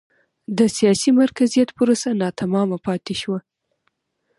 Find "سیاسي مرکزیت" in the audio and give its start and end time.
0.77-1.69